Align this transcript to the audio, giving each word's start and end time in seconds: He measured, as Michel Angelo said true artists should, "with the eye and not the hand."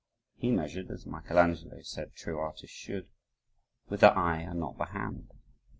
He 0.35 0.49
measured, 0.49 0.89
as 0.89 1.05
Michel 1.05 1.37
Angelo 1.37 1.79
said 1.83 2.13
true 2.15 2.39
artists 2.39 2.75
should, 2.75 3.07
"with 3.87 3.99
the 3.99 4.07
eye 4.11 4.37
and 4.39 4.59
not 4.59 4.79
the 4.79 4.85
hand." 4.85 5.29